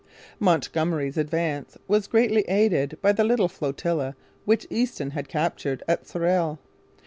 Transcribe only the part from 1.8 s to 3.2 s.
was greatly aided by